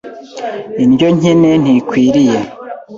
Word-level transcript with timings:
Indyo 0.83 1.07
nkene 1.17 1.51
ntikwiriye 1.61 2.39